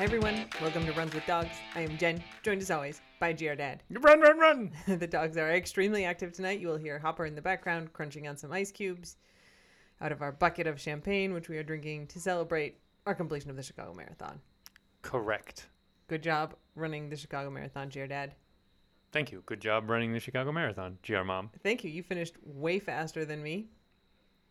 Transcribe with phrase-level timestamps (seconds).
[0.00, 1.58] Hi everyone, welcome to Runs with Dogs.
[1.74, 3.82] I am Jen, joined as always by GR Dad.
[3.90, 4.72] Run, run, run!
[4.98, 6.58] the dogs are extremely active tonight.
[6.58, 9.18] You will hear Hopper in the background crunching on some ice cubes
[10.00, 13.56] out of our bucket of champagne, which we are drinking to celebrate our completion of
[13.56, 14.40] the Chicago Marathon.
[15.02, 15.68] Correct.
[16.08, 18.32] Good job running the Chicago Marathon, GR Dad.
[19.12, 19.42] Thank you.
[19.44, 21.50] Good job running the Chicago Marathon, GR Mom.
[21.62, 21.90] Thank you.
[21.90, 23.68] You finished way faster than me.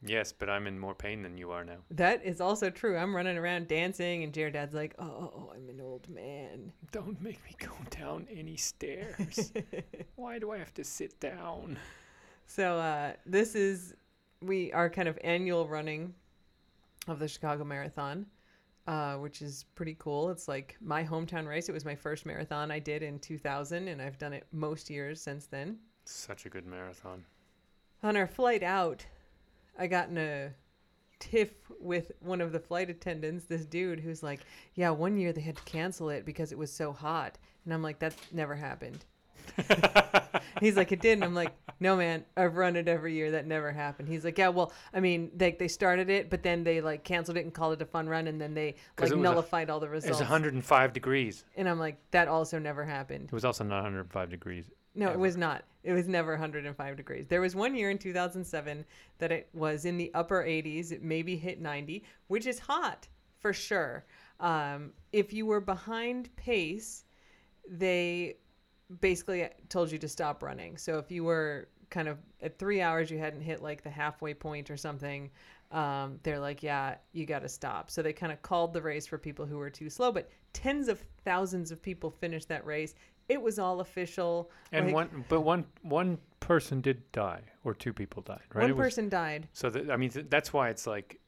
[0.06, 1.78] Yes, but I'm in more pain than you are now.
[1.92, 2.98] That is also true.
[2.98, 6.72] I'm running around dancing, and GR Dad's like, oh, oh, I'm an old man.
[6.92, 9.52] Don't make me go down any stairs.
[10.16, 11.78] Why do I have to sit down?
[12.46, 13.94] So uh, this is
[14.42, 16.14] we our kind of annual running
[17.08, 18.26] of the Chicago Marathon,
[18.88, 20.30] uh, which is pretty cool.
[20.30, 21.68] It's like my hometown race.
[21.68, 25.22] It was my first marathon I did in 2000, and I've done it most years
[25.22, 25.78] since then.
[26.06, 27.26] Such a good marathon.
[28.02, 29.06] On our flight out,
[29.80, 30.50] I got in a
[31.20, 34.42] tiff with one of the flight attendants, this dude who's like,
[34.76, 37.38] Yeah, one year they had to cancel it because it was so hot.
[37.66, 39.06] And I'm like, That's never happened.
[40.60, 41.14] He's like, It did.
[41.14, 43.32] And I'm like, No, man, I've run it every year.
[43.32, 44.08] That never happened.
[44.10, 47.38] He's like, Yeah, well, I mean, they, they started it, but then they like canceled
[47.38, 48.28] it and called it a fun run.
[48.28, 50.08] And then they like was a- nullified all the results.
[50.08, 51.44] It was 105 degrees.
[51.56, 53.26] and I'm like, That also never happened.
[53.26, 54.66] It was also not 105 degrees.
[55.00, 55.64] No, it was not.
[55.84, 57.26] It was never 105 degrees.
[57.30, 58.84] There was one year in 2007
[59.20, 60.92] that it was in the upper 80s.
[60.92, 64.06] It maybe hit 90, which is hot for sure.
[64.42, 67.06] Um, if you were behind pace,
[67.66, 68.36] they
[69.00, 70.76] basically told you to stop running.
[70.76, 74.34] So if you were kind of at three hours, you hadn't hit like the halfway
[74.34, 75.30] point or something.
[75.72, 77.90] Um, they're like, yeah, you got to stop.
[77.90, 80.90] So they kind of called the race for people who were too slow, but tens
[80.90, 82.96] of thousands of people finished that race.
[83.30, 84.50] It was all official.
[84.72, 88.64] And Like, one, but one, one person did die, or two people died, right?
[88.64, 91.20] one was- person died, so that, I mean, th- that's why it's like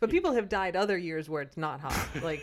[0.00, 2.08] but people have died other years where it's not hot.
[2.22, 2.42] Like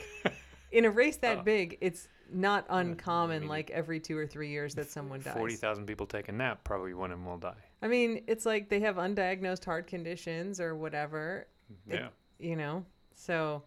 [0.72, 1.44] in a race that Oh.
[1.44, 3.42] big, it's not mm, uncommon.
[3.42, 5.36] mean, like every two or three years that someone dies.
[5.38, 7.54] 40,000 people take a nap, probably one of them will die.
[7.82, 11.48] I mean, it's like they have undiagnosed heart conditions or whatever.
[11.72, 12.10] Mm, it- Yeah.
[12.40, 13.64] you know so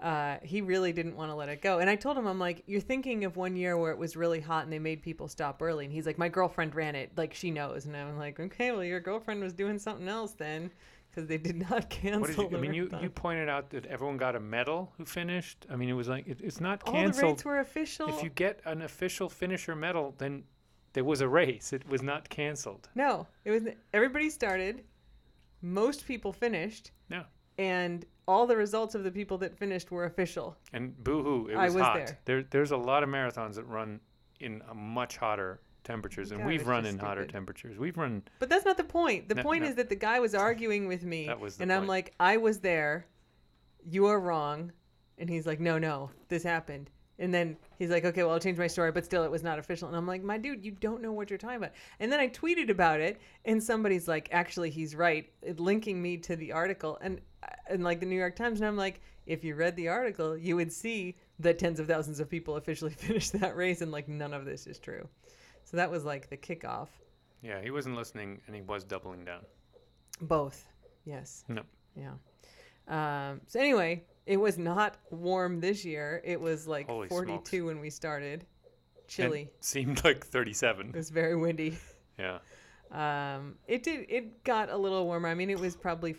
[0.00, 2.62] uh, he really didn't want to let it go and i told him i'm like
[2.66, 5.60] you're thinking of one year where it was really hot and they made people stop
[5.60, 8.70] early and he's like my girlfriend ran it like she knows and i'm like okay
[8.70, 10.70] well your girlfriend was doing something else then
[11.10, 13.70] because they did not cancel What did you, the I mean, you, you pointed out
[13.70, 15.66] that everyone got a medal who finished.
[15.70, 17.24] I mean, it was like, it, it's not canceled.
[17.24, 20.44] all the rates were official If you get an official finisher medal, then
[20.92, 21.72] there was a race.
[21.72, 22.88] It was not canceled.
[22.94, 24.84] no it was everybody started
[25.62, 26.92] most people finished.
[27.58, 31.64] And all the results of the people that finished were official And boo-hoo, it I
[31.64, 31.94] was, was hot.
[31.96, 32.18] there.
[32.24, 34.00] There, there's a lot of marathons that run
[34.40, 37.78] in a much hotter temperatures, and God, we've run in hotter temperatures.
[37.78, 38.22] We've run.
[38.38, 39.28] But that's not the point.
[39.28, 39.70] The No, point no.
[39.70, 42.36] is that the guy was arguing with me, That was the and I'm like, I
[42.36, 43.06] was there.
[43.88, 44.70] You are wrong,
[45.16, 46.90] and he's like, No, no, this happened.
[47.20, 49.58] And then he's like, Okay, well, I'll change my story, but still, it was not
[49.58, 49.88] official.
[49.88, 51.72] And I'm like, My dude, you don't know what you're talking about.
[52.00, 56.36] And then I tweeted about it, and somebody's like, Actually, he's right, linking me to
[56.36, 57.20] the article, and
[57.68, 60.56] and like the New York Times, and I'm like, If you read the article, you
[60.56, 64.32] would see that tens of thousands of people officially finished that race, and like none
[64.34, 65.06] of this is true.
[65.64, 66.88] So that was like the kickoff.
[67.42, 69.42] Yeah, he wasn't listening, and he was doubling down.
[70.20, 70.66] Both.
[71.04, 71.44] Yes.
[71.48, 71.62] No.
[71.94, 72.12] Yeah.
[72.88, 76.20] Um, so anyway, it was not warm this year.
[76.24, 77.66] It was like Holy 42 smokes.
[77.66, 78.46] when we started.
[79.06, 79.48] Chilly.
[79.60, 80.88] seemed like 37.
[80.88, 81.78] It was very windy.
[82.18, 82.38] Yeah.
[82.90, 84.06] Um, it did.
[84.08, 85.28] It got a little warmer.
[85.28, 86.12] I mean, it was probably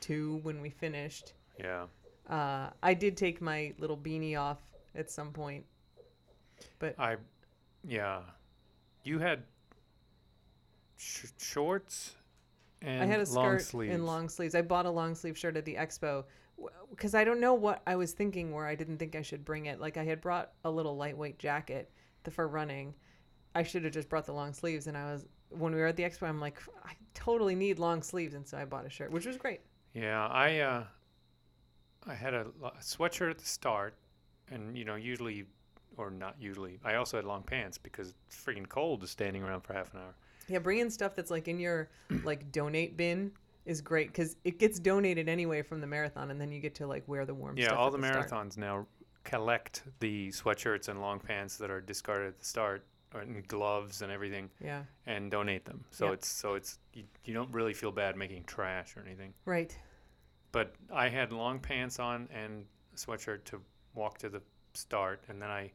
[0.00, 1.32] 52 when we finished.
[1.58, 1.86] Yeah.
[2.28, 4.58] Uh, I did take my little beanie off
[4.94, 5.64] at some point.
[6.78, 7.16] But I,
[7.86, 8.20] yeah.
[9.04, 9.42] You had
[10.96, 12.14] sh- shorts
[12.82, 13.94] and I had a long skirt sleeves.
[13.94, 14.54] and long sleeves.
[14.54, 16.24] I bought a long sleeve shirt at the expo
[16.90, 19.66] because I don't know what I was thinking where I didn't think I should bring
[19.66, 19.80] it.
[19.80, 21.90] Like I had brought a little lightweight jacket
[22.24, 22.94] the, for running.
[23.54, 24.86] I should have just brought the long sleeves.
[24.86, 28.02] And I was when we were at the expo, I'm like, I totally need long
[28.02, 29.60] sleeves, and so I bought a shirt, which was great.
[30.00, 30.84] Yeah, I uh,
[32.06, 33.94] I had a, a sweatshirt at the start,
[34.50, 35.44] and you know, usually,
[35.96, 39.62] or not usually, I also had long pants because it's freaking cold just standing around
[39.62, 40.14] for half an hour.
[40.48, 41.90] Yeah, bringing stuff that's like in your
[42.24, 43.32] like donate bin
[43.66, 46.86] is great because it gets donated anyway from the marathon, and then you get to
[46.86, 47.78] like wear the warm Yeah, stuff.
[47.78, 48.30] all the start.
[48.30, 48.86] marathons now
[49.24, 54.00] collect the sweatshirts and long pants that are discarded at the start, or, and gloves
[54.00, 55.84] and everything, Yeah, and donate them.
[55.90, 59.34] So it's so it's you, you don't really feel bad making trash or anything.
[59.44, 59.76] right.
[60.52, 62.64] But I had long pants on and
[62.94, 63.60] a sweatshirt to
[63.94, 64.42] walk to the
[64.74, 65.72] start, and then I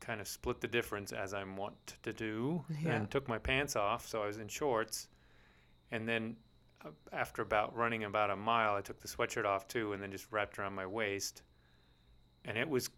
[0.00, 2.92] kind of split the difference as I'm wont to do, Yeah.
[2.96, 5.08] and took my pants off, so I was in shorts,
[5.90, 6.36] and then
[6.84, 10.10] uh, after about running about a mile, I took the sweatshirt off too, and then
[10.12, 11.42] just wrapped around my waist,
[12.44, 12.90] and it was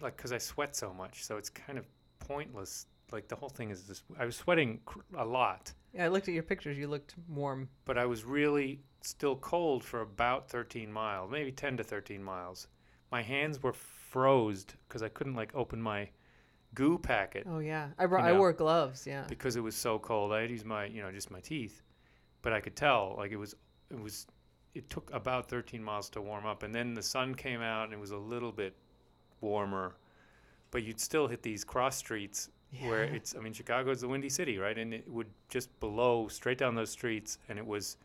[0.00, 1.86] like because I sweat so much, so it's kind of
[2.20, 2.86] pointless.
[3.12, 4.02] Like the whole thing is this.
[4.18, 6.76] I was sweating cr- a lot, Yeah, I looked at your pictures.
[6.76, 7.68] You looked warm.
[7.84, 12.68] but I was really still cold for about 13 miles, maybe 10 to 13 miles.
[13.10, 16.08] My hands were froze because I couldn't like open my
[16.74, 18.38] goo packet Oh yeah, I brought, I know.
[18.38, 19.06] wore gloves.
[19.06, 19.24] Yeah.
[19.28, 20.32] because it was so cold.
[20.32, 21.80] I had used my, you know, just my teeth,
[22.42, 23.54] but I could tell like it was,
[23.90, 24.26] it was,
[24.74, 27.94] it took about 13 miles to warm up, and then the sun came out and
[27.94, 28.76] it was a little bit
[29.40, 29.96] warmer,
[30.70, 32.50] but you'd still hit these cross streets
[32.82, 34.76] where it's, I mean, Chicago is the windy city, right?
[34.76, 37.96] And it would just blow straight down those streets, and it was,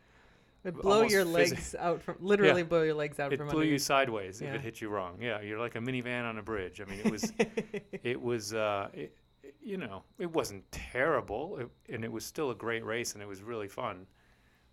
[0.64, 3.70] It blow your legs out from literally blow your legs out it from blew under
[3.70, 5.18] you sideways if it hit you wrong.
[5.20, 6.80] Yeah, you're like a minivan on a bridge.
[6.80, 7.32] I mean, it was.
[8.02, 9.00] it was uh it,
[9.42, 13.22] it- you know it wasn't terrible it, and it was still a great race and
[13.22, 14.06] it was really fun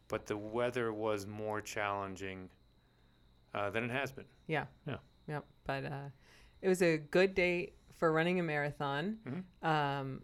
[0.09, 2.49] but the weather was more challenging
[3.53, 4.65] uh, than it has been Yeah.
[4.85, 4.97] Yeah.
[5.29, 5.45] Yep.
[5.65, 6.09] But uh,
[6.61, 7.71] it was a good day
[8.01, 9.19] for running a marathon.
[9.27, 9.65] Mhm.
[9.68, 10.21] Um,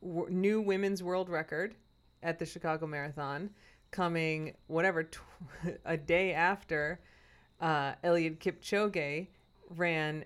[0.00, 1.74] w- new women's world record
[2.22, 3.50] at the Chicago Marathon,
[3.90, 5.18] coming whatever tw-
[5.84, 7.00] a day after
[7.60, 9.26] uh, Eliud Kipchoge
[9.70, 10.24] ran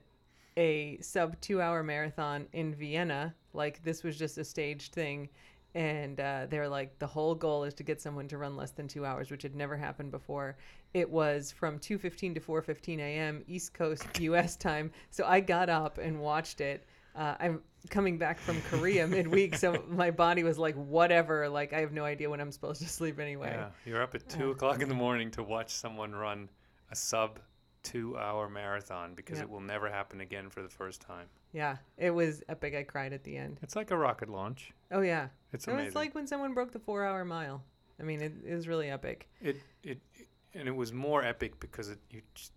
[0.58, 3.34] a sub two hour marathon in Vienna.
[3.54, 5.30] Like this was just a staged thing.
[5.74, 8.86] And uh, they're like, the whole goal is to get someone to run less than
[8.86, 10.56] two hours, which had never happened before.
[10.92, 13.42] It was from 2:15 to 4:15 a.m.
[13.48, 14.54] East Coast U.S.
[14.56, 14.92] time.
[15.10, 16.84] So I got up and watched it.
[17.16, 17.60] Uh, I'm
[17.90, 21.48] coming back from Korea midweek, so my body was like, whatever.
[21.48, 23.50] Like I have no idea when I'm supposed to sleep anyway.
[23.52, 24.52] yeah you're up at two Uh.
[24.52, 26.48] o'clock in the morning to watch someone run
[26.90, 27.40] a sub
[27.82, 29.44] two hour marathon because Yep.
[29.46, 32.74] it will never happen again for the first time Yeah, it was epic.
[32.74, 33.58] I cried at the end.
[33.62, 36.78] it's like a rocket launch Oh yeah, it's it was like when someone broke the
[36.78, 37.62] four-hour mile.
[38.00, 39.28] I mean, it, it was really epic.
[39.40, 42.52] it, it it and it was more epic because it you just,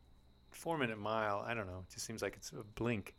[0.52, 3.14] four minute mile i don't know it just seems like it's a blink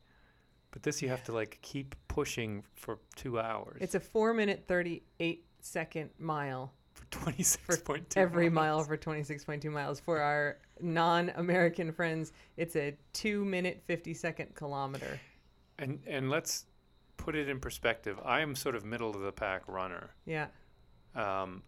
[0.72, 5.44] but this you have to like keep pushing for two hours It's a four-minute, thirty-eight
[5.60, 6.72] second mile.
[6.94, 8.86] for 26.2 Every mile miles.
[8.88, 10.00] for 26.2 miles.
[10.00, 15.18] For our non-American friends, it's a two-minute, fifty-second kilometer.
[15.78, 16.66] and and let's
[17.18, 20.46] put it in perspective i am sort of middle of the pack runner Yeah,
[21.14, 21.62] um,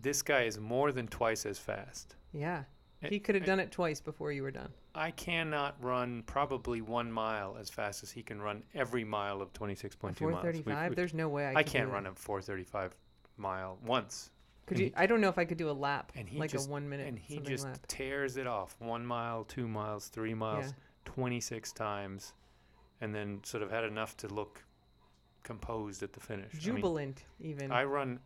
[0.00, 2.64] this guy is more than twice as fast yeah.
[3.00, 4.70] He could have done it twice before you were done.
[4.92, 9.52] I cannot run probably one mile as fast as he can run every mile of
[9.52, 10.18] 26.2 miles.
[10.18, 10.90] Four We- thirty-five.
[10.90, 11.60] we- There's no way I.
[11.60, 12.96] I can't run a 435
[13.36, 14.30] mile once.
[14.66, 14.86] Could and you?
[14.90, 16.70] he- I don't know if I could do a lap, and he like just- a
[16.72, 17.78] one-minute and he just lap.
[17.86, 20.72] tears it off one mile, two miles, three miles, Yeah.
[21.04, 22.34] 26 times,
[23.00, 24.62] and then sort of had enough to look
[25.42, 26.50] composed at the finish.
[26.52, 27.72] I mean, Jubilant, even.
[27.72, 28.20] I run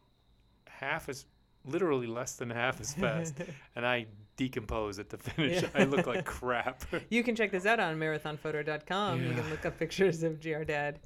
[0.67, 1.27] half as,
[1.65, 3.35] literally less than half as fast,
[3.77, 5.63] and I decompose at the finish.
[5.63, 5.69] Yeah.
[5.75, 6.85] I look like crap.
[7.11, 9.23] You can check this out on marathonphoto.com.
[9.23, 10.99] You can look up pictures of GR Dad.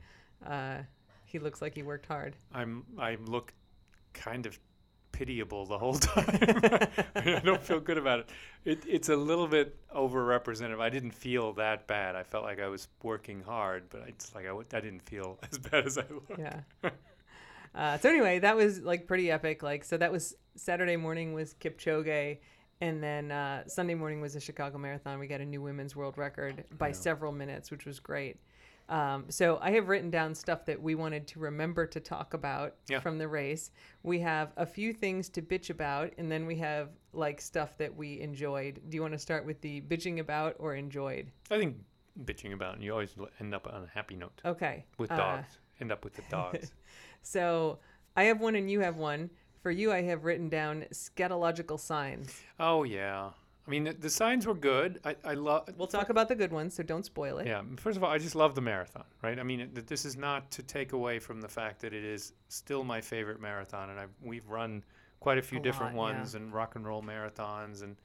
[0.45, 0.79] Uh,
[1.25, 2.37] he looks like he worked hard.
[2.55, 3.53] I'm I look
[4.15, 4.59] kind of
[5.17, 6.27] pitiable the whole time.
[7.17, 8.29] I don't feel good about it.
[8.65, 8.79] it.
[8.87, 10.81] It's a little bit overrepresented.
[10.81, 12.15] I didn't feel that bad.
[12.17, 15.39] I felt like I was working hard, but it's like I, w- I didn't feel
[15.51, 16.39] as bad as I look.
[16.39, 16.61] Yeah.
[17.75, 19.63] Uh, so anyway, that was like pretty epic.
[19.63, 22.39] Like, so that was Saturday morning was Kipchoge,
[22.81, 25.19] and then uh, Sunday morning was the Chicago Marathon.
[25.19, 26.93] We got a new women's world record by Yeah.
[26.95, 28.37] several minutes, which was great.
[28.89, 32.75] Um, so I have written down stuff that we wanted to remember to talk about
[32.89, 33.01] Yeah.
[33.01, 33.71] from the race.
[34.05, 37.95] We have a few things to bitch about, and then we have like stuff that
[37.97, 38.81] we enjoyed.
[38.89, 41.33] Do you want to start with the bitching about or enjoyed?
[41.51, 41.79] I think
[42.25, 44.85] bitching about, and you always end up on a happy note Okay.
[44.99, 45.59] with uh, dogs.
[45.81, 46.73] end up with the dogs.
[47.23, 47.81] So
[48.17, 49.31] I have one and you have one.
[49.63, 52.41] For you, I have written down scatological signs.
[52.61, 53.31] oh yeah.
[53.67, 55.01] I mean, the, the signs were good.
[55.05, 55.69] I, I love.
[55.77, 57.47] We'll talk about the good ones, so don't spoil it.
[57.49, 57.63] Yeah.
[57.77, 59.39] First of all, I just love the marathon, right?
[59.41, 62.33] I mean, it, this is not to take away from the fact that it is
[62.49, 64.85] still my favorite marathon, and I've, we've run
[65.19, 66.19] quite a few A different lot, yeah.
[66.19, 67.97] ones and rock and roll marathons and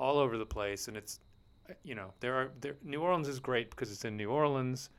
[0.00, 0.88] all over the place.
[0.88, 1.20] And it's,
[1.70, 4.90] uh, you know, there are there, New Orleans is great because it's in New Orleans,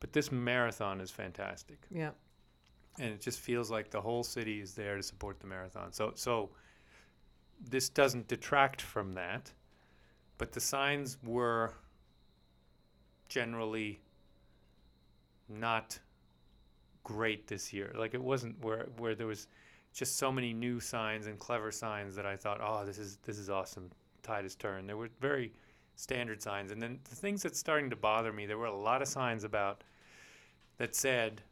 [0.00, 2.10] but this marathon is fantastic, Yeah.
[2.98, 5.90] and it just feels like the whole city is there to support the marathon.
[5.92, 6.50] So so.
[7.60, 9.52] This doesn't detract from that,
[10.38, 11.74] but the signs were
[13.28, 14.00] generally
[15.48, 15.98] not
[17.04, 17.94] great this year.
[17.96, 19.48] Like it wasn't where where there was
[19.92, 23.38] just so many new signs and clever signs that I thought, oh, this is this
[23.38, 23.90] is awesome.
[24.22, 24.88] Tide has turned.
[24.88, 25.52] There were very
[25.96, 28.46] standard signs, and then the things that's starting to bother me.
[28.46, 29.82] There were a lot of signs about
[30.76, 31.42] that said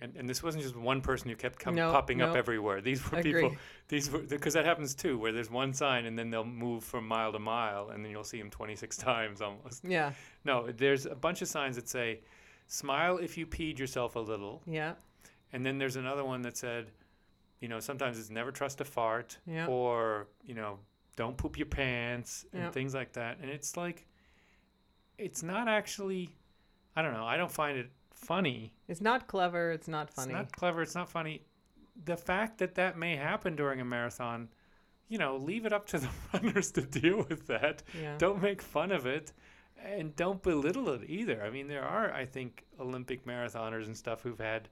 [0.00, 2.82] And, and this wasn't just one person who kept com- No, popping up everywhere.
[2.82, 3.32] These were Agree.
[3.44, 3.56] people.
[3.88, 7.08] These were because that happens too, where there's one sign and then they'll move from
[7.08, 9.84] mile to mile, and then you'll see them 26 times almost.
[9.84, 10.12] Yeah.
[10.44, 12.20] No, there's a bunch of signs that say,
[12.66, 14.94] "Smile if you peed yourself a little," Yeah.
[15.54, 16.90] and then there's another one that said,
[17.60, 19.66] you know, sometimes it's never trust a fart, Yeah.
[19.66, 20.78] or you know,
[21.16, 22.70] don't poop your pants and Yeah.
[22.70, 23.38] things like that.
[23.40, 24.06] And it's like,
[25.16, 26.36] it's not actually,
[26.94, 27.24] I don't know.
[27.24, 28.72] I don't find it funny.
[28.88, 29.70] It's not clever.
[29.70, 30.32] It's not funny.
[30.32, 30.82] It's not clever.
[30.82, 31.42] It's not funny.
[32.04, 34.48] The fact that that may happen during a marathon,
[35.08, 37.82] you know, leave it up to the runners to deal with that.
[38.00, 38.16] yeah.
[38.18, 39.32] Don't make fun of it
[39.84, 41.42] and don't belittle it either.
[41.44, 44.68] I mean, there are, I think, Olympic marathoners and stuff who've had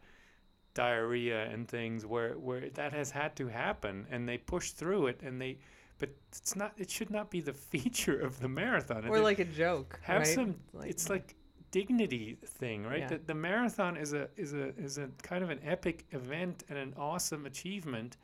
[0.74, 5.20] diarrhea and things where, where that has had to happen and they push through it
[5.22, 5.58] and they,
[5.98, 9.06] but it's not, it should not be the feature of the marathon.
[9.06, 10.00] or It- like a joke.
[10.02, 10.26] have right?
[10.26, 11.36] some it's like
[11.74, 13.08] dignity thing right Yeah.
[13.08, 16.78] the, the marathon is a is a is a kind of an epic event and
[16.78, 18.16] an awesome achievement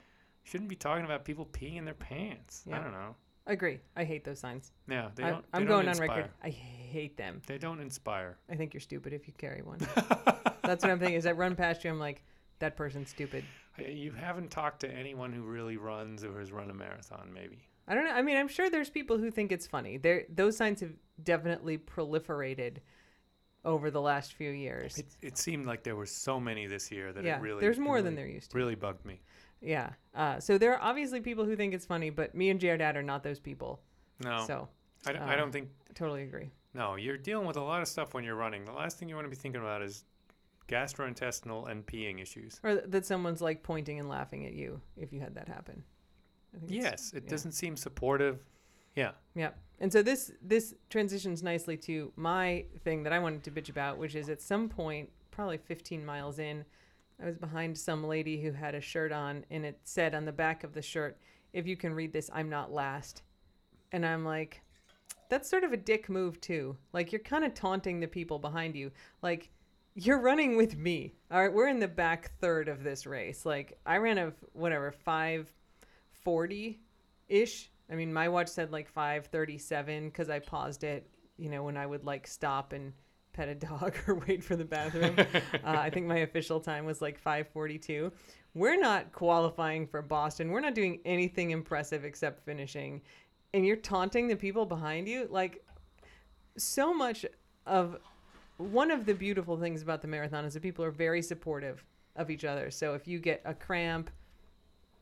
[0.44, 3.14] shouldn't be talking about people peeing in their pants i don't know
[3.46, 3.80] agree.
[3.96, 4.70] I hate those signs.
[4.88, 6.28] yeah they don't I'm don't going on record.
[6.44, 7.42] I hate them.
[7.48, 9.78] they don't inspire I think you're stupid if you carry one.
[10.62, 11.16] That's what I'm thinking.
[11.16, 12.22] Is I run past you, I'm like,
[12.60, 13.42] that person's stupid.
[13.78, 17.94] You haven't talked to anyone who really runs or has run a marathon maybe I
[17.94, 18.12] don't know.
[18.12, 19.96] I mean, I'm sure there's people who think it's funny.
[19.96, 20.92] There, those signs have
[21.24, 22.76] definitely proliferated
[23.64, 24.98] over the last few years.
[24.98, 27.78] it, it seemed like there were so many this year that yeah, it really there's
[27.78, 28.56] more than really- there used to.
[28.56, 29.20] really bugged me
[29.60, 29.90] Yeah.
[30.14, 33.02] Uh, so there are obviously people who think it's funny, but me and Jared are
[33.02, 33.80] not those people.
[34.24, 34.68] no So
[35.06, 36.50] I, don't- I uh, don't think I totally agree.
[36.72, 38.64] No, you're dealing with a lot of stuff when you're running.
[38.64, 40.04] The last thing you want to be thinking about is
[40.68, 42.60] gastrointestinal and peeing issues.
[42.62, 45.82] Or th- that someone's like pointing and laughing at you if you had that happen.
[46.66, 47.30] Yes, it yeah.
[47.30, 48.44] doesn't seem supportive.
[48.96, 49.12] Yeah.
[49.34, 49.50] Yeah.
[49.80, 53.98] And so this this transitions nicely to my thing that I wanted to bitch about,
[53.98, 56.64] which is at some point, probably 15 miles in,
[57.20, 60.32] I was behind some lady who had a shirt on and it said on the
[60.32, 61.18] back of the shirt,
[61.52, 63.22] if you can read this, I'm not last.
[63.92, 64.60] And I'm like,
[65.28, 66.76] that's sort of a dick move too.
[66.92, 68.90] Like you're kind of taunting the people behind you.
[69.22, 69.50] Like
[69.94, 71.14] you're running with me.
[71.30, 73.46] All right, we're in the back third of this race.
[73.46, 76.80] Like I ran a whatever 540
[77.28, 77.70] ish.
[77.90, 81.06] I mean, my watch said like 537 because I paused it,
[81.36, 82.92] you know, when I would like stop and
[83.32, 85.16] pet a dog or wait for the bathroom.
[85.18, 85.26] uh,
[85.64, 88.12] I think my official time was like 542.
[88.54, 90.50] We're not qualifying for Boston.
[90.50, 93.00] We're not doing anything impressive except finishing.
[93.54, 95.26] And you're taunting the people behind you.
[95.30, 95.64] Like,
[96.56, 97.24] so much
[97.66, 97.96] of
[98.58, 101.84] one of the beautiful things about the marathon is that people are very supportive
[102.16, 102.70] of each other.
[102.70, 104.10] So if you get a cramp,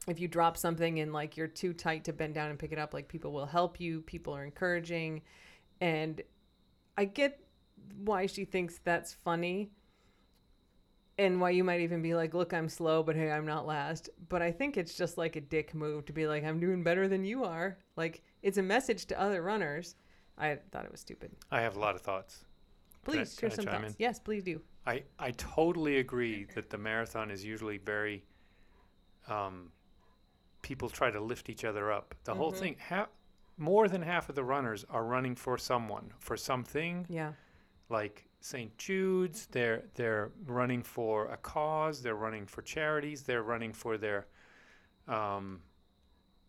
[0.09, 2.79] if you drop something and like you're too tight to bend down and pick it
[2.79, 4.01] up, like people will help you.
[4.03, 5.23] People are encouraging.
[5.81, 6.21] And
[6.97, 7.41] I get
[8.05, 9.71] why she thinks that's funny
[11.19, 14.09] and why you might even be like, look, I'm slow, but hey, I'm not last.
[14.29, 17.09] But I think it's just like a dick move to be like, I'm doing better
[17.09, 17.77] than you are.
[17.97, 19.97] Like, it's a message to other runners.
[20.39, 21.33] I thought it was stupid.
[21.51, 22.45] I have a lot of thoughts.
[23.05, 23.89] Can I- Please share some thoughts.
[23.89, 23.97] in?
[23.99, 24.61] Yes, please do.
[24.87, 28.23] I, I totally agree that the marathon is usually very
[29.29, 29.71] um,
[30.63, 32.15] people try to lift each other up.
[32.25, 32.59] The whole Mhm.
[32.59, 33.09] thing ha-
[33.57, 37.33] more than half of the runners are running for someone, for something Yeah.
[37.89, 38.77] like St.
[38.79, 44.27] Jude's, they're they're running for a cause, they're running for charities, they're running for their
[45.09, 45.63] um,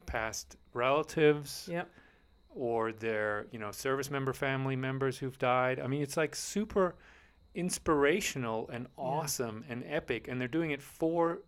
[0.05, 1.89] past relatives Yep.
[2.49, 5.79] or their you know service member family members who've died.
[5.79, 6.95] I mean, it's like super
[7.55, 11.39] inspirational and awesome and epic, and they're doing it for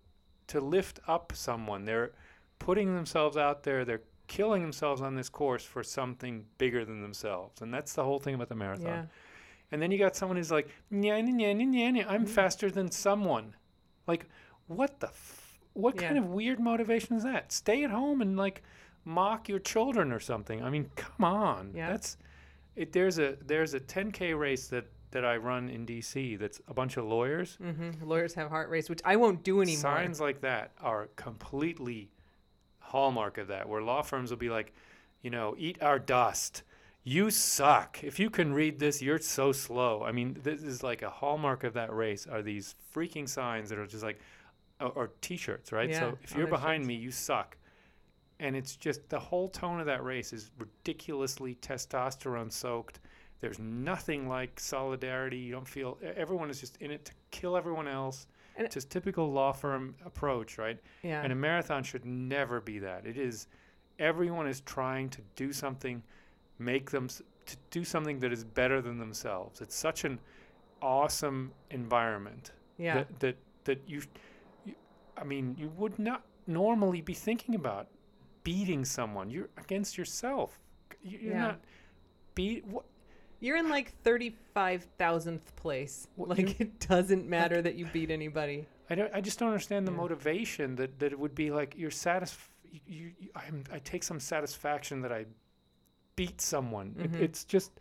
[0.47, 1.85] to lift up someone.
[1.85, 2.11] They're
[2.65, 3.83] putting themselves out there.
[3.85, 8.19] They're killing themselves on this course for something bigger than themselves, and that's the whole
[8.19, 8.85] thing about the marathon.
[8.85, 9.05] Yeah.
[9.71, 12.29] And then you got someone who's like, nya, nya, nya, nya, I'm Mhm.
[12.29, 13.55] faster than someone.
[14.07, 14.27] Like,
[14.67, 17.51] what the, f- what kind of weird motivation is that?
[17.51, 18.61] Stay at home and like
[19.05, 20.61] mock your children or something.
[20.63, 21.71] I mean, come on.
[21.75, 21.89] Yeah.
[21.89, 22.17] That's
[22.75, 22.91] it.
[22.93, 26.37] There's a there's a 10k race that that I run in DC.
[26.37, 27.57] That's a bunch of lawyers.
[27.61, 28.07] Mm-hmm.
[28.07, 29.81] Lawyers have heart race, which I won't do anymore.
[29.81, 32.09] Signs like that are completely
[32.91, 34.73] hallmark of that, where law firms will be like,
[35.21, 36.63] you know, eat our dust.
[37.03, 38.03] You suck.
[38.03, 40.03] If you can read this, you're so slow.
[40.03, 43.79] I mean, this is like a hallmark of that race are these freaking signs that
[43.79, 44.19] are just like,
[44.79, 45.89] or, or t-shirts, right?
[45.89, 46.87] Yeah, so if you're behind shirts.
[46.87, 47.57] me, you suck.
[48.39, 52.99] And it's just the whole tone of that race is ridiculously testosterone soaked.
[53.39, 55.37] There's nothing like solidarity.
[55.37, 58.27] You don't feel everyone is just in it to kill everyone else.
[58.57, 60.79] And- just typical law firm approach, right?
[61.03, 61.21] yeah.
[61.23, 63.05] And a marathon should never be that.
[63.05, 63.47] It is
[63.99, 66.01] everyone is trying to do something,
[66.59, 69.61] make them to do something that is better than themselves.
[69.61, 70.19] It's such an
[70.81, 72.95] awesome environment yeah.
[72.95, 74.01] that, that that you,
[74.65, 74.73] you
[75.17, 77.87] I mean, you would not normally be thinking about
[78.43, 79.29] beating someone.
[79.29, 80.59] You're against yourself.
[81.03, 81.41] You- You're Yeah.
[81.41, 81.59] not
[82.35, 82.65] beat.
[82.65, 82.85] What?
[83.41, 86.07] You're in like thirty-five thousandth place.
[86.15, 88.65] What, like it doesn't matter that you beat anybody.
[88.89, 89.13] I don't.
[89.13, 89.97] I just don't understand the Yeah.
[89.97, 92.47] motivation that that it would be like you're satisfied
[92.87, 95.25] You, you, I'm, I take some satisfaction that I
[96.15, 96.95] beat someone.
[96.97, 97.15] Mhm.
[97.15, 97.71] It, it's just,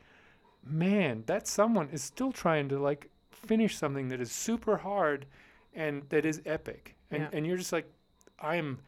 [0.64, 5.26] man, that someone is still trying to like finish something that is super hard,
[5.74, 6.96] and that is epic.
[7.10, 7.28] And Yeah.
[7.34, 7.86] and you're just like,
[8.38, 8.78] I am.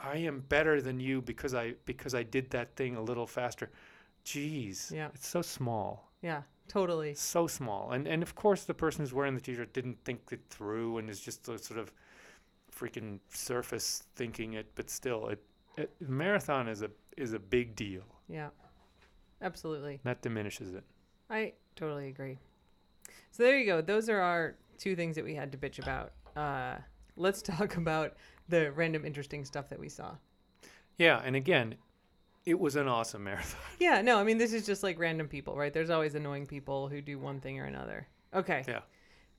[0.00, 3.68] I am better than you because I because I did that thing a little faster.
[4.28, 5.08] Jeez, Yeah.
[5.14, 7.14] it's so small Yeah, totally.
[7.14, 7.92] so small.
[7.92, 11.08] And and of course, the person who's wearing the t-shirt didn't think it through and
[11.08, 11.92] is just a sort of
[12.70, 14.66] freaking surface thinking it.
[14.74, 15.42] But still, it,
[15.76, 18.04] it marathon is a is a big deal.
[18.28, 18.50] Yeah,
[19.40, 20.00] absolutely.
[20.04, 20.84] That diminishes it.
[21.30, 22.38] I totally agree.
[23.30, 23.80] So there you go.
[23.80, 26.12] Those are our two things that we had to bitch about.
[26.36, 26.76] Uh,
[27.16, 28.16] let's talk about
[28.48, 30.16] the random interesting stuff that we saw.
[30.96, 31.76] Yeah, and again,
[32.46, 33.60] it was an awesome marathon.
[33.78, 35.72] Yeah, no, I mean this is just like random people, right?
[35.72, 38.06] There's always annoying people who do one thing or another.
[38.34, 38.64] Okay.
[38.66, 38.80] Yeah.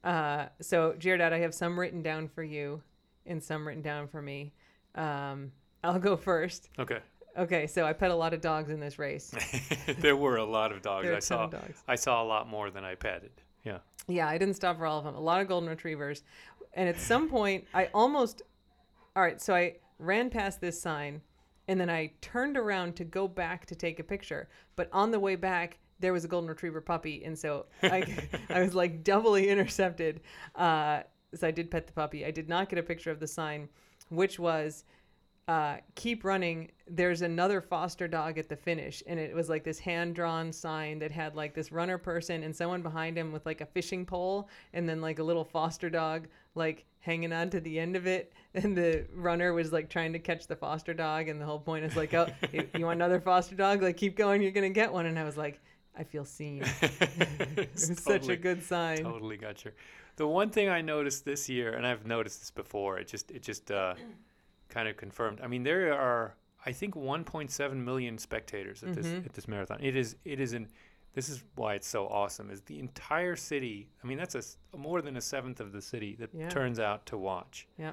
[0.03, 2.81] Uh, so Jared, I have some written down for you,
[3.25, 4.53] and some written down for me.
[4.95, 5.51] Um,
[5.83, 6.69] I'll go first.
[6.79, 6.99] Okay,
[7.37, 9.33] Okay, so I pet a lot of dogs in this race.
[9.99, 11.07] there were a lot of dogs.
[11.07, 11.47] I saw.
[11.47, 11.83] dogs.
[11.87, 13.31] I saw a lot more than I petted.
[13.63, 13.77] Yeah.
[14.07, 15.15] Yeah, I didn't stop for all of them.
[15.15, 16.23] A lot of golden retrievers.
[16.73, 18.41] And at some point, I almost.
[19.15, 21.21] All right, so I ran past this sign
[21.69, 24.49] and then I turned around to go back to take a picture.
[24.75, 27.23] But on the way back, there was a golden retriever puppy.
[27.23, 28.17] And so I,
[28.49, 30.21] I was like doubly intercepted.
[30.55, 31.01] Uh,
[31.35, 32.25] so I did pet the puppy.
[32.25, 33.69] I did not get a picture of the sign,
[34.09, 34.83] which was
[35.47, 36.71] uh, keep running.
[36.87, 40.97] There's another foster dog at the finish, and it was like this hand drawn sign
[40.99, 44.49] that had like this runner person and someone behind him with like a fishing pole,
[44.73, 48.33] and then like a little foster dog like hanging on to the end of it.
[48.55, 51.85] And the runner was like trying to catch the foster dog, and the whole point
[51.85, 53.83] is like, oh, you you want another foster dog?
[53.83, 55.05] Like keep going, you're gonna get one.
[55.05, 55.61] And I was like,
[55.95, 56.63] I feel seen.
[56.81, 56.89] it
[57.57, 59.03] It's was such a good sign.
[59.03, 59.71] totally got you.
[60.15, 63.43] The one thing I noticed this year, and I've noticed this before, it just it
[63.43, 63.93] just uh,
[64.69, 65.41] kind of confirmed.
[65.43, 66.33] I mean, there are
[66.65, 69.25] I think 1.7 million spectators at this Mhm.
[69.27, 69.77] at this marathon.
[69.79, 70.67] It is it is an
[71.13, 72.49] this is why it's so awesome.
[72.51, 73.89] Is the entire city?
[74.03, 76.49] I mean, that's a more than a seventh of the city that Yeah.
[76.49, 77.67] turns out to watch.
[77.77, 77.91] Yeah.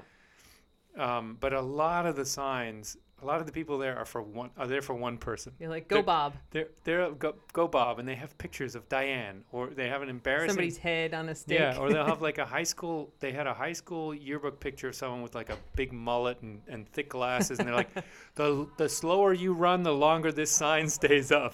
[0.97, 4.21] Um, but a lot of the signs, a lot of the people there are for
[4.21, 5.53] one are there for one person.
[5.59, 6.33] You're like, go They're- Bob.
[6.51, 10.09] They're they're go, go Bob, and they have pictures of Diane, or they have an
[10.09, 11.59] embarrassing Somebody's head on a stick.
[11.59, 13.13] yeah, or they'll have like a high school.
[13.19, 16.61] They had a high school yearbook picture of someone with like a big mullet and,
[16.67, 17.89] and thick glasses, and they're like,
[18.35, 21.53] the the slower you run, the longer this sign stays up.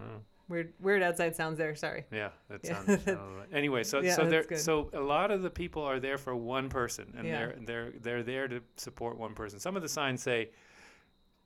[0.00, 1.74] Oh, weird, weird outside sounds there.
[1.74, 2.04] Sorry.
[2.12, 2.84] yeah, that Yeah.
[2.84, 3.04] sounds.
[3.04, 3.46] sounds.
[3.52, 6.68] Anyway, so Yeah, so there, so a lot of the people are there for one
[6.68, 7.38] person, and Yeah.
[7.38, 9.58] they're they're they're there to support one person.
[9.60, 10.50] Some of the signs say.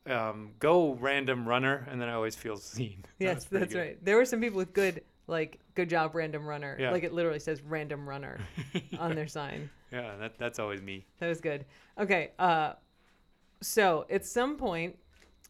[0.04, 3.04] Um, go random runner, and then I always feel seen.
[3.20, 3.78] Yes, pretty that's good.
[3.80, 4.04] right.
[4.04, 6.76] There were some people with good, like, good job, random runner.
[6.76, 6.90] Yeah.
[6.90, 8.40] Like it literally says random runner
[8.98, 9.70] on their sign.
[9.92, 11.06] Yeah, that, that's always me.
[11.20, 11.64] That was good.
[11.98, 12.32] Okay.
[12.36, 12.72] Uh,
[13.60, 14.98] so at some point,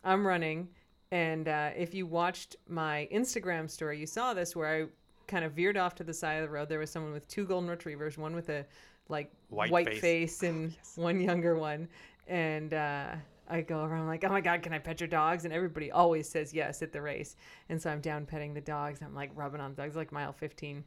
[0.04, 0.68] I'm running,
[1.12, 4.86] and uh, if you watched my Instagram story, you saw this where I
[5.28, 6.68] kind of veered off to the side of the road.
[6.68, 8.64] There was someone with two golden retrievers, one with a
[9.08, 10.00] like White face.
[10.00, 10.42] face.
[10.42, 11.86] and one younger one,
[12.26, 12.74] and.
[12.74, 13.14] Uh,
[13.48, 15.44] I go around like, oh my god, can I pet your dogs?
[15.44, 17.36] And everybody always says yes at the race.
[17.68, 19.02] And so I'm down petting the dogs.
[19.02, 20.82] I'm like rubbing on the dogs, like mile 15.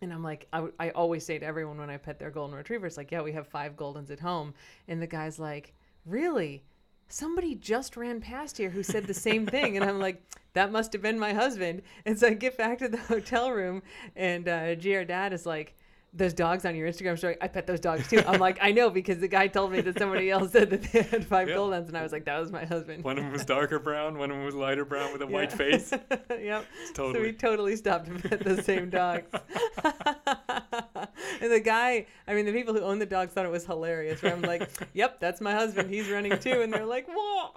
[0.00, 3.12] And I'm like, I always say to everyone when I pet their golden retrievers, like,
[3.12, 4.54] yeah, we have five Goldens at home.
[4.88, 5.72] And the guy's like,
[6.04, 6.64] really?
[7.08, 9.76] Somebody just ran past here who said the same thing.
[9.76, 10.22] And I'm like,
[10.54, 11.82] that must have been my husband.
[12.06, 13.82] And so I get back to the hotel room,
[14.16, 15.74] and uh, dad is like,
[16.14, 18.22] those dogs on your Instagram story, I pet those dogs too.
[18.26, 21.02] I'm like, I know because the guy told me that somebody else said that they
[21.02, 21.56] had five Yeah.
[21.56, 21.88] Goldens.
[21.88, 23.02] And I was like, that was my husband.
[23.02, 25.52] One of them was darker brown, one of them was lighter brown with a white
[25.52, 25.92] face.
[26.30, 26.66] yep.
[26.94, 29.26] So we totally stopped to pet the same dogs.
[31.40, 34.22] and the guy, I mean, the people who own the dogs thought it was hilarious.
[34.22, 35.90] Where I'm like, "Yep, that's my husband.
[35.90, 37.50] He's running too," and they're like, "Whoa!"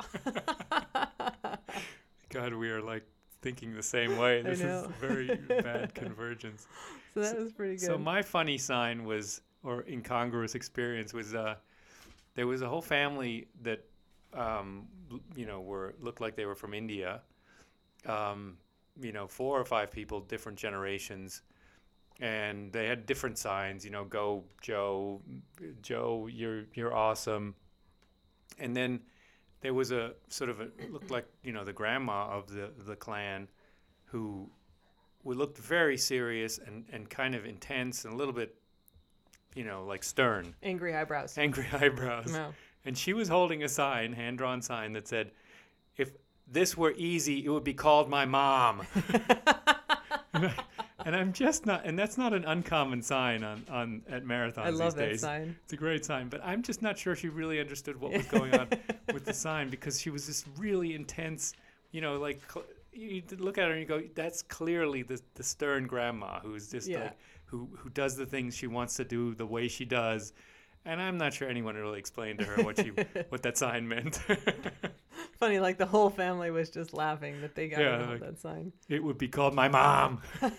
[2.29, 3.03] God, we are like
[3.41, 4.41] thinking the same way.
[4.41, 6.67] This is very bad convergence.
[7.25, 7.85] So that was pretty good.
[7.85, 11.55] So my funny sign was, or incongruous experience was, uh,
[12.35, 13.83] there was a whole family that,
[14.33, 14.87] um,
[15.35, 17.21] you know, were looked like they were from India.
[18.05, 18.57] Um,
[19.01, 21.41] you know, four or five people, different generations,
[22.19, 23.85] and they had different signs.
[23.85, 25.21] You know, go Joe,
[25.81, 27.55] Joe, you're you're awesome.
[28.59, 29.01] And then
[29.61, 32.95] there was a sort of a looked like you know the grandma of the the
[32.95, 33.47] clan,
[34.05, 34.49] who
[35.27, 38.55] we looked very serious and, and kind of intense and a little bit,
[39.55, 41.37] you know, like stern, Angry eyebrows.
[41.37, 42.31] angry eyebrows.
[42.31, 42.53] No.
[42.85, 45.31] And she was holding a sign, hand drawn sign that said,
[45.97, 46.11] "If
[46.49, 48.87] this were easy, it would be called my mom."
[50.33, 54.69] and, I'm just not, and that's not an uncommon sign on, on at marathons I
[54.69, 55.21] love these that days.
[55.21, 55.57] sign.
[55.65, 58.53] It's a great sign, but I'm just not sure she really understood what was going
[58.55, 58.69] on
[59.13, 61.51] with the sign because she was this really intense,
[61.91, 62.65] you know, like cl-
[62.97, 66.87] you look at her and you go, that's clearly the the stern grandma who's just
[66.87, 66.99] Yeah.
[67.03, 70.33] like who who does the things she wants to do the way she does.
[70.85, 72.89] And I'm not sure anyone really explained to her what she
[73.29, 74.19] what that sign meant.
[75.39, 78.71] Funny, like the whole family was just laughing that they got Yeah, like- that sign.
[78.89, 80.21] it would be called my mom.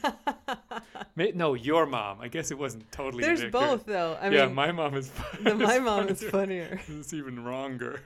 [1.34, 2.20] No, your mom.
[2.20, 3.24] I guess it wasn't totally.
[3.24, 4.16] There's both though.
[4.20, 5.10] I yeah, mean, my mom is.
[5.42, 6.78] the, my is mom is funnier.
[6.78, 7.00] funnier.
[7.00, 8.00] It's even wronger.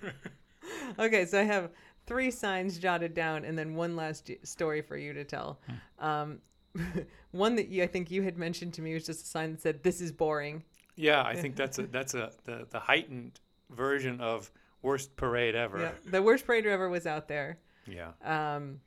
[0.98, 1.70] okay, so I have
[2.06, 5.60] three signs jotted down, and then one last story for you to tell.
[5.98, 6.04] Hmm.
[6.04, 6.38] Um,
[7.32, 9.60] one that you, I think you had mentioned to me was just a sign that
[9.60, 10.62] said, "This is boring."
[10.96, 14.50] Yeah, I think that's a that's a the, the heightened version of
[14.82, 15.80] worst parade ever.
[15.80, 17.58] Yeah, the worst parade ever was out there.
[17.86, 18.12] Yeah.
[18.24, 18.80] Um,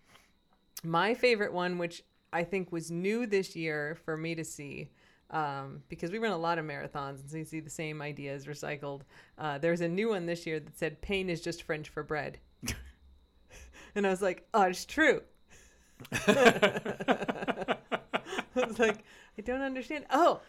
[0.83, 4.89] my favorite one, which I think was new this year for me to see,
[5.31, 8.45] um, because we run a lot of marathons and so you see the same ideas
[8.45, 9.01] recycled.
[9.37, 12.39] Uh, there's a new one this year that said "Pain is just French for bread,"
[13.95, 15.21] and I was like, "Oh, it's true."
[16.27, 17.77] I
[18.55, 19.03] was like,
[19.37, 20.05] I don't understand.
[20.09, 20.41] Oh,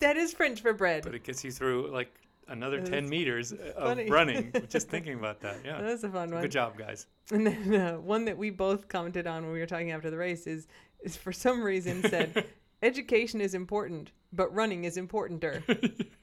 [0.00, 1.02] that is French for bread.
[1.04, 2.12] But it gets you through like
[2.48, 4.52] another That ten is meters of running.
[4.68, 5.58] just thinking about that.
[5.64, 5.80] Yeah.
[5.80, 6.42] That was a fun one.
[6.42, 7.06] Good job, guys.
[7.32, 10.16] And then uh, one that we both commented on when we were talking after the
[10.18, 10.68] race is,
[11.00, 12.46] is for some reason said,
[12.82, 15.62] education is important, but running is importanter.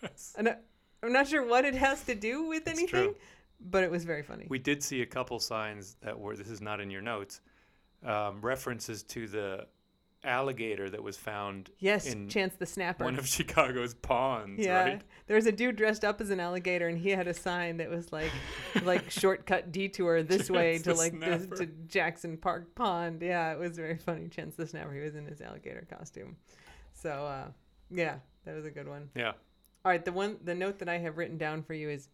[0.02, 0.34] yes.
[0.38, 0.56] And I,
[1.04, 3.16] I'm not sure what it has to do with It's anything, true.
[3.70, 4.46] But it was very funny.
[4.50, 6.36] We did see a couple signs that were.
[6.36, 7.42] This is not in your notes.
[8.06, 9.68] Um, references to the
[10.26, 13.04] alligator that was found yes, in Chance the Snapper.
[13.04, 14.64] one of Chicago's ponds.
[14.64, 15.02] yeah, Right.
[15.28, 17.90] there was a dude dressed up as an alligator, and he had a sign that
[17.90, 18.32] was like,
[18.84, 23.22] like shortcut detour this way to like this, to Jackson Park Pond.
[23.22, 24.28] Yeah, it was very funny.
[24.30, 24.94] Chance the Snapper.
[24.94, 26.36] He was in his alligator costume.
[26.94, 27.48] So uh,
[27.90, 29.10] yeah, that was a good one.
[29.16, 29.34] Yeah.
[29.86, 32.08] All right, the one the note that I have written down for you is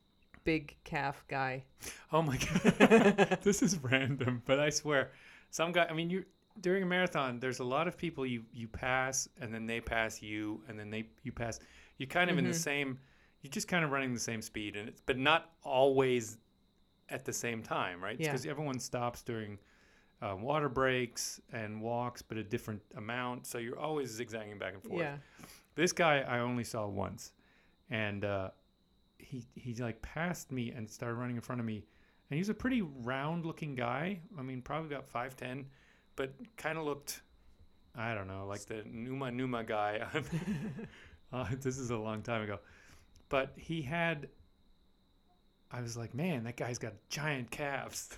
[0.49, 1.63] big calf guy.
[2.11, 5.11] Oh my god, this is random, but I swear,
[5.51, 5.85] some guy.
[5.87, 6.25] I mean, you
[6.61, 10.21] during a marathon, there's a lot of people you you pass, and then they pass
[10.23, 11.59] you, and then they you pass.
[11.99, 12.55] You're kind of in the Mhm.
[12.71, 12.99] same.
[13.41, 16.37] You're just kind of running the same speed, and it's but not always
[17.09, 18.19] at the same time, right?
[18.19, 18.27] Yeah.
[18.31, 19.59] Because everyone stops during
[20.21, 23.45] uh, water breaks and walks, but a different amount.
[23.45, 24.99] So you're always zigzagging back and forth.
[24.99, 25.17] Yeah.
[25.75, 27.33] This guy I only saw once,
[27.89, 28.49] and uh,
[29.29, 31.85] he he like passed me and started running in front of me,
[32.29, 34.19] and he's a pretty round-looking guy.
[34.37, 35.65] I mean, probably about five ten,
[36.15, 37.21] but kind of looked,
[37.95, 40.05] I don't know, like the Numa Numa guy.
[41.31, 42.57] Uh, this is a long time ago,
[43.29, 44.29] but he had.
[45.71, 48.09] I was like, man, that guy's got giant calves.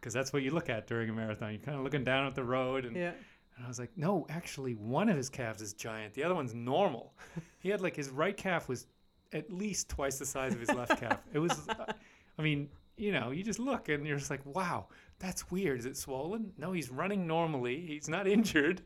[0.00, 1.50] Because that's what you look at during a marathon.
[1.52, 3.12] You're kind of looking down at the road, and Yeah.
[3.54, 6.14] and I was like, no, actually, one of his calves is giant.
[6.14, 7.12] The other one's normal.
[7.58, 8.86] He had like his right calf was
[9.32, 11.18] at least twice the size of his left calf.
[11.32, 11.92] It was, uh,
[12.38, 14.86] I mean, you know, you just look and you're just like, wow,
[15.18, 15.78] that's weird.
[15.78, 16.52] Is it swollen?
[16.58, 17.80] No, he's running normally.
[17.86, 18.82] He's not injured.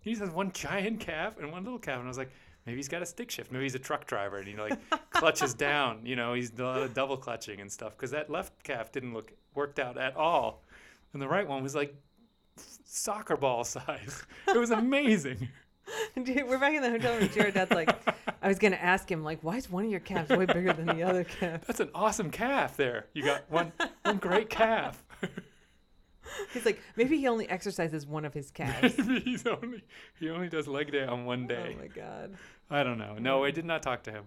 [0.00, 1.98] He just has one giant calf and one little calf.
[1.98, 2.30] And I was like,
[2.66, 3.52] maybe he's got a stick shift.
[3.52, 4.78] Maybe he's a truck driver and he like
[5.10, 6.04] clutches down.
[6.04, 7.96] You know, he's a lot of double clutching and stuff.
[7.96, 10.62] Because that left calf didn't look worked out at all,
[11.12, 11.94] and the right one was like
[12.84, 14.22] soccer ball size.
[14.48, 15.48] It was amazing.
[16.16, 17.28] We're back in the hotel room.
[17.32, 17.94] Jared, that's like,
[18.42, 20.86] I was gonna ask him like, why is one of your calves way bigger than
[20.86, 21.66] the other calf?
[21.66, 23.06] That's an awesome calf there.
[23.12, 25.02] You got one one great calf.
[26.52, 28.96] He's like, maybe he only exercises one of his calves.
[28.98, 29.82] Maybe he's only
[30.20, 31.74] he only does leg day on one day.
[31.76, 32.36] Oh my god.
[32.70, 33.16] I don't know.
[33.18, 34.24] No, I did not talk to him.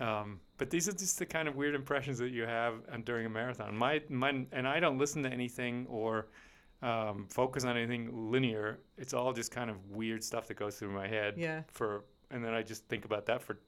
[0.00, 3.26] Um, but these are just the kind of weird impressions that you have uh, during
[3.26, 3.76] a marathon.
[3.76, 6.28] My, my, and I don't listen to anything or
[6.82, 8.78] um, focus on anything linear.
[8.98, 11.34] It's all just kind of weird stuff that goes through my head.
[11.36, 11.62] Yeah.
[11.68, 13.58] For and then I just think about that for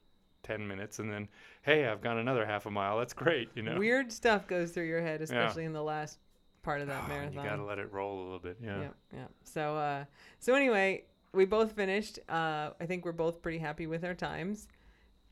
[0.43, 1.27] ten minutes, and then
[1.61, 2.97] hey, I've gone another half a mile.
[2.97, 3.77] That's great, you know.
[3.77, 6.19] Weird stuff goes through your head, especially in the last
[6.63, 7.43] part of that Oh, marathon.
[7.43, 8.57] You gotta let it roll a little bit.
[8.61, 8.81] Yeah.
[8.81, 9.27] Yeah, yeah.
[9.43, 10.05] So, uh,
[10.39, 12.19] so anyway, we both finished.
[12.27, 14.67] Uh, I think we're both pretty happy with our times,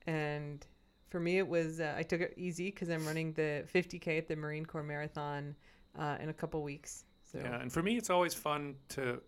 [0.06, 0.66] and
[1.10, 4.28] for me, it was uh, I took it easy because I'm running the 50k at
[4.28, 5.56] the Marine Corps Marathon
[5.98, 7.06] uh, in a couple weeks.
[7.34, 9.22] So Yeah, and for me, it's always fun to.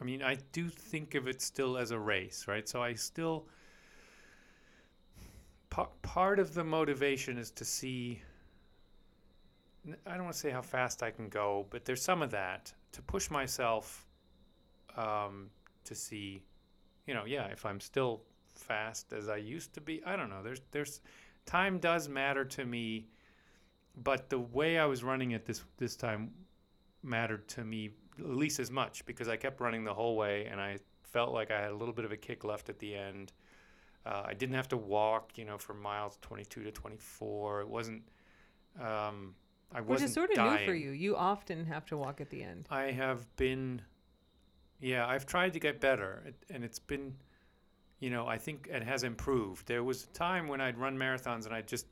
[0.00, 2.68] I mean, I do think of it still as a race, right?
[2.68, 3.46] So I still.
[5.70, 8.20] Pa- part of the motivation is to see.
[10.06, 12.72] I don't want to say how fast I can go, but there's some of that
[12.92, 14.06] to push myself
[14.96, 15.50] um,
[15.84, 16.42] to see,
[17.06, 18.22] you know, yeah, if I'm still
[18.54, 20.02] fast as I used to be.
[20.04, 20.42] I don't know.
[20.42, 21.00] There's there's
[21.46, 23.08] time does matter to me,
[24.02, 26.30] but the way I was running it this this time
[27.02, 30.60] mattered to me at least as much because I kept running the whole way and
[30.60, 33.32] I felt like I had a little bit of a kick left at the end.
[34.04, 37.60] Uh, I didn't have to walk, you know, from miles 22 to 24.
[37.60, 38.02] It wasn't.
[38.80, 39.34] Um,
[39.74, 40.60] I Which wasn't is sort of dying.
[40.60, 40.90] new for you.
[40.90, 42.66] You often have to walk at the end.
[42.70, 43.80] I have been,
[44.80, 47.14] yeah, I've tried to get better, and it's been,
[48.00, 49.66] you know, I think it has improved.
[49.66, 51.86] There was a time when I'd run marathons and I'd just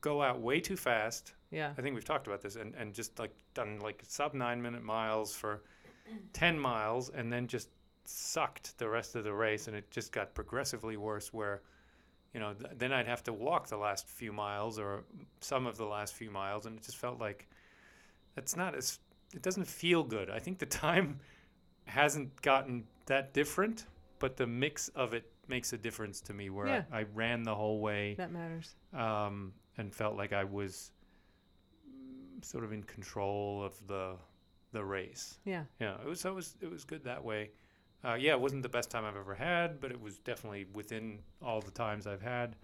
[0.00, 1.34] go out way too fast.
[1.52, 1.72] Yeah.
[1.78, 4.82] I think we've talked about this, and, and just like done like sub nine minute
[4.82, 5.62] miles for
[6.32, 7.68] 10 miles, and then just
[8.04, 11.32] sucked the rest of the race, and it just got progressively worse.
[11.32, 11.62] Where,
[12.34, 15.04] you know, th- then I'd have to walk the last few miles or
[15.40, 17.46] some of the last few miles, and it just felt like
[18.34, 18.98] that's not as
[19.34, 20.30] it doesn't feel good.
[20.30, 21.20] I think the time
[21.84, 23.86] hasn't gotten that different,
[24.18, 26.48] but the mix of it makes a difference to me.
[26.50, 26.82] Where Yeah.
[26.92, 28.74] I, I ran the whole way That matters.
[28.94, 30.90] um, and felt like I was
[32.44, 34.16] sort of in control of the
[34.72, 35.38] the race.
[35.44, 35.64] Yeah.
[35.80, 37.50] Yeah, it was it was it was good that way.
[38.04, 41.20] Uh, yeah, it wasn't the best time I've ever had, but it was definitely within
[41.40, 42.56] all the times I've had,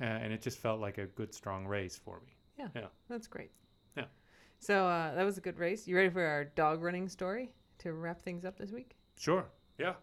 [0.00, 2.34] uh, and it just felt like a good strong race for me.
[2.58, 2.68] Yeah.
[2.74, 2.86] Yeah.
[3.08, 3.50] That's great.
[3.96, 4.04] Yeah.
[4.60, 5.86] So uh, that was a good race.
[5.86, 8.96] You ready for our dog running story to wrap things up this week?
[9.18, 9.44] Sure.
[9.78, 9.94] Yeah.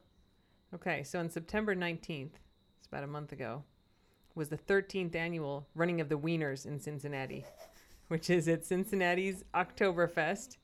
[0.75, 2.33] Okay, so on September 19th,
[2.77, 3.63] it's about a month ago,
[4.35, 7.43] was the 13th annual Running of the Wieners in Cincinnati,
[8.09, 10.57] which is at Cincinnati's Oktoberfest.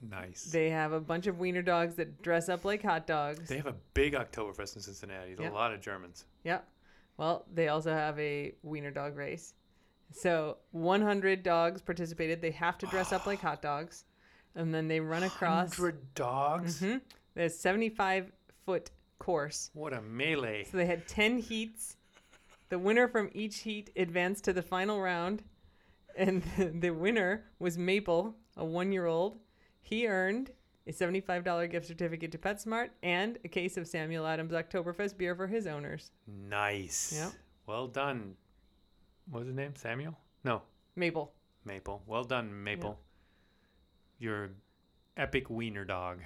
[0.00, 0.44] Nice.
[0.44, 3.48] They have a bunch of wiener dogs that dress up like hot dogs.
[3.48, 5.34] They have a big Oktoberfest in Cincinnati.
[5.34, 5.52] There's Yeah.
[5.52, 6.26] a lot of Germans.
[6.44, 6.68] Yep.
[7.16, 9.54] Well, they also have a wiener dog race.
[10.12, 12.40] So 100 dogs participated.
[12.42, 14.04] They have to dress up like hot dogs.
[14.54, 15.74] And then they run across.
[15.76, 16.80] Hundred dogs.
[16.80, 17.00] Mhm.
[17.34, 18.30] There's 75
[18.66, 19.70] foot course.
[19.74, 20.64] What a melee!
[20.64, 21.96] So they had 10 heats.
[22.68, 25.42] The winner from each heat advanced to the final round.
[26.16, 26.42] And
[26.80, 29.38] the winner was Maple, a one year old.
[29.80, 30.50] He earned
[30.86, 35.46] a $75 gift certificate to PetSmart and a case of Samuel Adams Oktoberfest beer for
[35.46, 36.10] his owners.
[36.26, 37.14] Nice.
[37.16, 37.32] Yep.
[37.66, 38.34] Well done.
[39.30, 39.74] What was his name?
[39.76, 40.16] Samuel?
[40.44, 40.62] No,
[40.96, 41.32] Maple.
[41.64, 42.02] Maple.
[42.06, 42.98] Well done, Maple.
[44.18, 44.50] You're
[45.16, 46.20] epic wiener dog.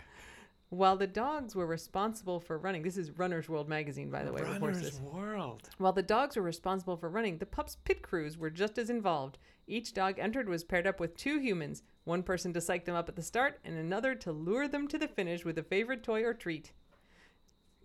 [0.71, 4.43] While the dogs were responsible for running, this is Runner's World magazine, by the way,
[4.43, 5.01] Runner's.
[5.01, 5.71] World.
[5.79, 9.39] While the dogs were responsible for running, the pup's pit crews were just as involved.
[9.67, 13.09] Each dog entered was paired up with two humans, one person to psych them up
[13.09, 16.23] at the start, and another to lure them to the finish with a favorite toy
[16.23, 16.73] or treat.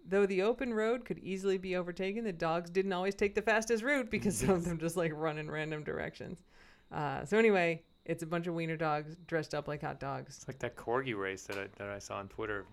[0.06, 3.82] Though the open road could easily be overtaken, the dogs didn't always take the fastest
[3.82, 6.44] route because some of them just like run in random directions.
[6.92, 10.36] Uh, so anyway, it's a bunch of wiener dogs dressed up like hot dogs.
[10.38, 12.66] It's like that corgi race that I, that I saw on Twitter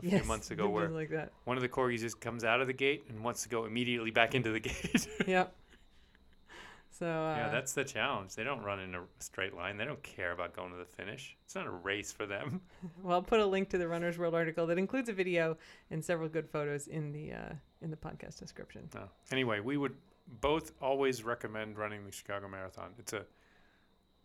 [0.00, 1.32] a Yes, few months ago, where like that.
[1.44, 4.10] one of the corgis just comes out of the gate and wants to go immediately
[4.10, 5.06] back into the gate.
[5.26, 5.54] yep.
[6.98, 8.34] So uh, yeah, that's the challenge.
[8.34, 9.76] They don't run in a straight line.
[9.76, 11.36] They don't care about going to the finish.
[11.44, 12.60] It's not a race for them.
[13.02, 15.56] Well, I'll put a link to the Runner's World article that includes a video
[15.90, 18.88] and several good photos in the uh, in the podcast description.
[18.94, 19.04] No.
[19.30, 19.94] Anyway, we would
[20.40, 22.90] both always recommend running the Chicago Marathon.
[22.98, 23.24] It's a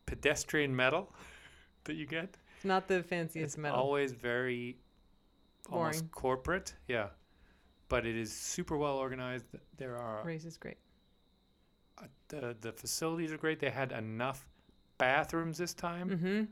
[0.08, 1.14] pedestrian medal
[1.84, 2.36] that you get.
[2.56, 3.78] It's not the fanciest it's medal.
[3.78, 4.78] always very
[5.70, 5.82] Boring.
[5.86, 6.74] almost corporate.
[6.88, 7.10] Yeah.
[7.90, 9.46] But it is super well organized.
[9.78, 10.78] There are Race is great.
[12.02, 13.60] uh, the the facilities are great.
[13.60, 14.48] They had enough
[14.98, 16.44] bathrooms this time, Mm-hmm.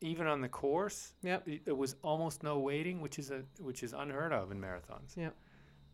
[0.00, 1.12] even on the course.
[1.22, 1.48] Yep.
[1.48, 5.16] It, there was almost no waiting, which is a which is unheard of in marathons.
[5.16, 5.34] Yep.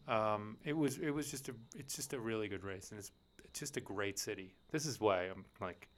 [0.07, 3.11] Um, it was it was just a it's just a really good race, and it's
[3.45, 4.55] it's just a great city.
[4.71, 5.89] This is why I'm like,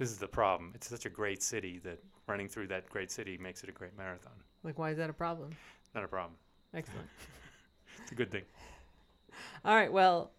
[0.00, 0.72] this is the problem.
[0.74, 3.96] It's such a great city that running through that great city makes it a great
[3.98, 4.32] marathon.
[4.64, 5.50] Like, why is that a problem?
[5.94, 6.34] Not a problem.
[6.74, 7.06] Excellent.
[8.02, 8.44] It's a good thing.
[9.62, 9.92] All right.
[9.92, 10.30] Well,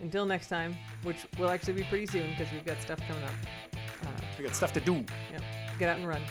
[0.00, 3.30] until next time, which will actually be pretty soon because we've got stuff coming up.
[4.02, 4.94] Uh, We got stuff to do.
[5.30, 5.42] Yep.
[5.78, 6.22] get out and run.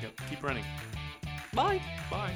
[0.00, 0.20] Yep.
[0.30, 0.64] Keep running.
[1.52, 1.82] Bye.
[2.10, 2.34] Bye.